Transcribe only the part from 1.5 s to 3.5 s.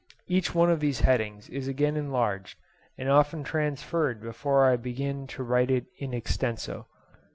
again enlarged and often